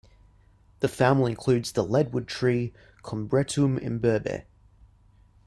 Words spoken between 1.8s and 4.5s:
leadwood tree, "Combretum imberbe".